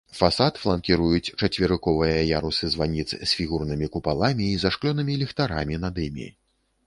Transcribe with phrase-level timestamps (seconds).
[0.17, 6.27] Фасад фланкіруюць чацверыковыя ярусы званіц з фігурнымі купаламі і зашклёнымі ліхтарамі над імі.